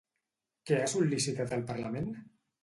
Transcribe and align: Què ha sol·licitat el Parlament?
Què 0.69 0.79
ha 0.79 0.87
sol·licitat 0.93 1.53
el 1.59 1.63
Parlament? 1.69 2.09